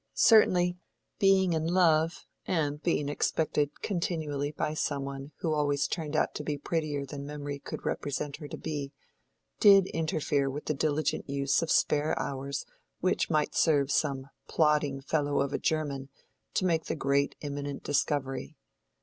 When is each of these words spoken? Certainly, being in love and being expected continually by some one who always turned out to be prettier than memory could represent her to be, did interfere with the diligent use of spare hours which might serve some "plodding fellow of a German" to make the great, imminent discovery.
Certainly, 0.15 0.77
being 1.19 1.53
in 1.53 1.67
love 1.67 2.25
and 2.47 2.81
being 2.81 3.07
expected 3.07 3.81
continually 3.83 4.51
by 4.51 4.73
some 4.73 5.05
one 5.05 5.31
who 5.41 5.53
always 5.53 5.87
turned 5.87 6.15
out 6.15 6.33
to 6.33 6.43
be 6.43 6.57
prettier 6.57 7.05
than 7.05 7.23
memory 7.27 7.59
could 7.59 7.85
represent 7.85 8.37
her 8.37 8.47
to 8.47 8.57
be, 8.57 8.93
did 9.59 9.85
interfere 9.89 10.49
with 10.49 10.65
the 10.65 10.73
diligent 10.73 11.29
use 11.29 11.61
of 11.61 11.69
spare 11.69 12.17
hours 12.19 12.65
which 12.99 13.29
might 13.29 13.53
serve 13.53 13.91
some 13.91 14.31
"plodding 14.47 15.01
fellow 15.01 15.39
of 15.39 15.53
a 15.53 15.59
German" 15.59 16.09
to 16.55 16.65
make 16.65 16.85
the 16.85 16.95
great, 16.95 17.35
imminent 17.41 17.83
discovery. 17.83 18.57